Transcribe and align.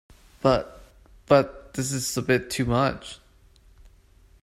But— 0.41 0.81
but 1.27 1.75
this 1.75 1.91
is 1.91 2.17
a 2.17 2.23
bit 2.23 2.49
too 2.49 2.65
much. 2.65 3.19